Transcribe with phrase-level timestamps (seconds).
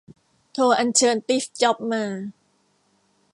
[0.53, 2.03] โทรอัญเชิญตีฟจ็อบมา